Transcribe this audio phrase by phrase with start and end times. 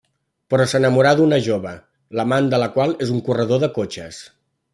[0.53, 1.73] Però s'enamorarà d'una jove
[2.21, 4.25] l'amant de la qual és un corredor de cotxes.